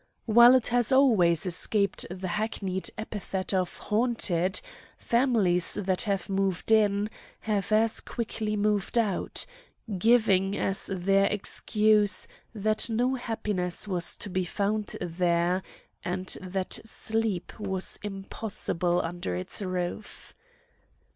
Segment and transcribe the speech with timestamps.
[0.25, 4.59] While it has always escaped the hackneyed epithet of "haunted,"
[4.97, 7.07] families that have moved in
[7.41, 9.45] have as quickly moved out,
[9.99, 15.61] giving as their excuse that no happiness was to be found there
[16.03, 20.33] and that sleep was impossible under its roof.